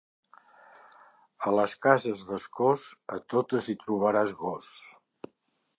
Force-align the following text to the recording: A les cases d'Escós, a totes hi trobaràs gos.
A 1.49 1.53
les 1.59 1.75
cases 1.87 2.25
d'Escós, 2.31 2.87
a 3.17 3.21
totes 3.35 3.69
hi 3.75 3.79
trobaràs 3.87 4.35
gos. 4.45 4.73